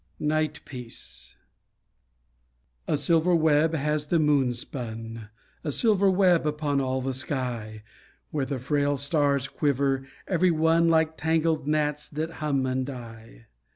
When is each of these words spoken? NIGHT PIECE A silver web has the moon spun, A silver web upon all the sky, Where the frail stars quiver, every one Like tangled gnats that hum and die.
NIGHT 0.19 0.65
PIECE 0.65 1.37
A 2.87 2.97
silver 2.97 3.35
web 3.35 3.75
has 3.75 4.07
the 4.07 4.17
moon 4.17 4.51
spun, 4.51 5.29
A 5.63 5.71
silver 5.71 6.09
web 6.09 6.47
upon 6.47 6.81
all 6.81 7.01
the 7.03 7.13
sky, 7.13 7.83
Where 8.31 8.45
the 8.47 8.57
frail 8.57 8.97
stars 8.97 9.47
quiver, 9.47 10.07
every 10.27 10.49
one 10.49 10.87
Like 10.89 11.17
tangled 11.17 11.67
gnats 11.67 12.09
that 12.09 12.31
hum 12.41 12.65
and 12.65 12.83
die. 12.83 13.45